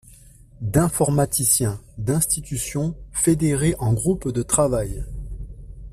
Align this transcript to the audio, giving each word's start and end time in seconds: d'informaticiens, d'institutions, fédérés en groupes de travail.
d'informaticiens, 0.61 1.79
d'institutions, 1.99 2.95
fédérés 3.11 3.75
en 3.77 3.93
groupes 3.93 4.29
de 4.31 4.41
travail. 4.41 5.05